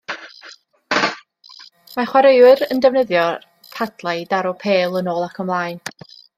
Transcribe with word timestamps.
Mae 0.95 2.09
chwaraewyr 2.13 2.65
yn 2.77 2.81
defnyddio'r 2.87 3.47
padlau 3.77 4.25
i 4.25 4.27
daro 4.35 4.57
pêl 4.67 5.01
yn 5.03 5.15
ôl 5.17 5.31
ac 5.31 5.41
ymlaen. 5.47 5.83